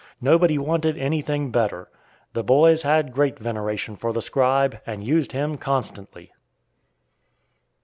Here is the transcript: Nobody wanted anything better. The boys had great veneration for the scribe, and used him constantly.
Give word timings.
Nobody 0.19 0.57
wanted 0.57 0.97
anything 0.97 1.51
better. 1.51 1.87
The 2.33 2.41
boys 2.43 2.81
had 2.81 3.13
great 3.13 3.37
veneration 3.37 3.95
for 3.95 4.11
the 4.11 4.21
scribe, 4.23 4.81
and 4.83 5.03
used 5.05 5.31
him 5.31 5.59
constantly. 5.59 6.31